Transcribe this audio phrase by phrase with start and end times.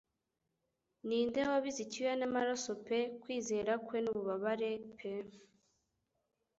[1.07, 5.11] Ninde wabize icyuya n'amaraso pe kwizera kwe n'ububabare pe